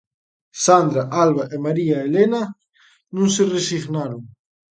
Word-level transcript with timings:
Sandra, 0.65 1.03
Alba 1.23 1.43
e 1.55 1.57
María 1.65 1.97
Elena 2.09 2.41
non 3.15 3.27
se 3.35 3.43
resignaron. 3.55 4.21